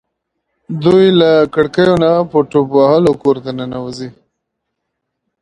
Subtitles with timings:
[0.83, 4.09] دوی له کړکیو نه په ټوپ وهلو کور ته ننوځي.